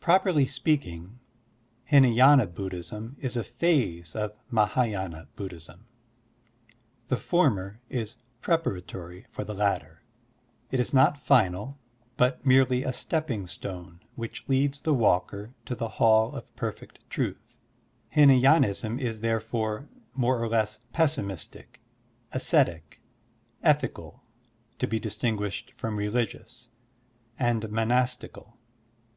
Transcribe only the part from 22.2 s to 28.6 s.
ascetic, ethical (to be distinguished from religious), and monas tical.